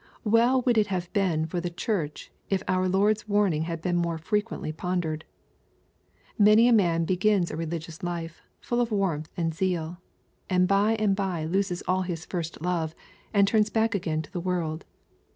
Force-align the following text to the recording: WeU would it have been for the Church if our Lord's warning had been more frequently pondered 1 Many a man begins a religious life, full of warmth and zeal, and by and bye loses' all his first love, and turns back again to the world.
WeU 0.25 0.65
would 0.65 0.79
it 0.79 0.87
have 0.87 1.13
been 1.13 1.45
for 1.45 1.61
the 1.61 1.69
Church 1.69 2.31
if 2.49 2.63
our 2.67 2.89
Lord's 2.89 3.27
warning 3.29 3.65
had 3.65 3.83
been 3.83 3.95
more 3.95 4.17
frequently 4.17 4.71
pondered 4.71 5.25
1 6.37 6.45
Many 6.45 6.67
a 6.67 6.73
man 6.73 7.05
begins 7.05 7.51
a 7.51 7.55
religious 7.55 8.01
life, 8.01 8.41
full 8.59 8.81
of 8.81 8.89
warmth 8.91 9.31
and 9.37 9.53
zeal, 9.53 9.99
and 10.49 10.67
by 10.67 10.93
and 10.95 11.15
bye 11.15 11.45
loses' 11.45 11.83
all 11.87 12.01
his 12.01 12.25
first 12.25 12.59
love, 12.63 12.95
and 13.31 13.47
turns 13.47 13.69
back 13.69 13.93
again 13.93 14.23
to 14.23 14.31
the 14.31 14.39
world. 14.41 14.85